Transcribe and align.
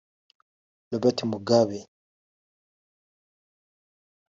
Robert 0.91 1.19
Mugabe 1.29 1.79